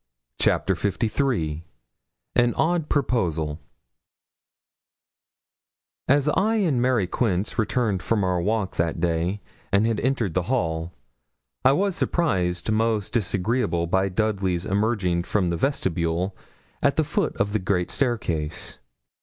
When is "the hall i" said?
10.33-11.73